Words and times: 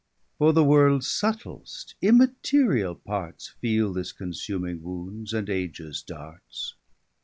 For 0.39 0.51
the 0.51 0.63
worlds 0.63 1.05
subtilst 1.07 1.93
immateriall 2.01 3.03
parts 3.03 3.49
Feele 3.61 3.93
this 3.93 4.11
consuming 4.11 4.81
wound, 4.81 5.31
and 5.31 5.47
ages 5.47 6.01
darts. 6.01 6.73